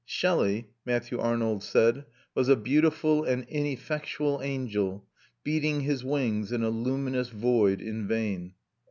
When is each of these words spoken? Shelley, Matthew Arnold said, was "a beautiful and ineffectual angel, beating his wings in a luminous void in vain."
Shelley, 0.03 0.71
Matthew 0.83 1.19
Arnold 1.19 1.61
said, 1.61 2.05
was 2.33 2.49
"a 2.49 2.55
beautiful 2.55 3.23
and 3.23 3.45
ineffectual 3.47 4.41
angel, 4.41 5.05
beating 5.43 5.81
his 5.81 6.03
wings 6.03 6.51
in 6.51 6.63
a 6.63 6.69
luminous 6.71 7.29
void 7.29 7.81
in 7.81 8.07
vain." 8.07 8.55